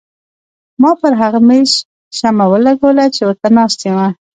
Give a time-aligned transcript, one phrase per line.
[0.81, 1.71] ما پر هغه مېز
[2.17, 3.99] شمه ولګوله چې ورته ناسته یم.